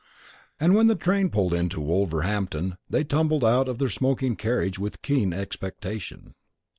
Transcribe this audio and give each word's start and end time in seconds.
And 0.59 0.73
when 0.73 0.87
the 0.87 0.95
train 0.95 1.29
pulled 1.29 1.53
into 1.53 1.79
Wolverhampton, 1.79 2.75
they 2.89 3.03
tumbled 3.03 3.45
out 3.45 3.69
of 3.69 3.77
their 3.77 3.87
smoking 3.87 4.35
carriage 4.35 4.79
with 4.79 5.03
keen 5.03 5.31
expectation. 5.31 6.33